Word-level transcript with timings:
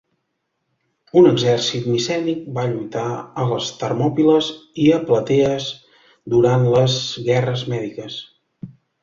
Un 1.19 1.25
exèrcit 1.31 1.89
micènic 1.95 2.39
va 2.55 2.63
lluitar 2.71 3.03
a 3.43 3.45
les 3.51 3.67
Termòpiles 3.83 4.49
i 4.87 4.89
a 4.97 4.99
Platees 5.11 5.69
durant 6.37 6.67
les 6.79 6.99
Guerres 7.31 7.65
Mèdiques. 7.77 8.19